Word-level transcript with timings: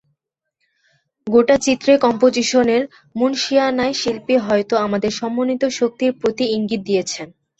গোটা 1.27 1.55
চিত্রে 1.65 1.93
কম্পোজিশনের 2.05 2.83
মুনশিয়ানায় 3.15 3.95
শিল্পী 3.95 4.35
হয়তো 4.45 4.73
আমাদের 4.85 5.11
সমন্বিত 5.19 5.63
শক্তির 5.79 6.11
প্রতিই 6.21 6.53
ইঙ্গিত 6.55 6.81
দিয়েছেন। 6.87 7.27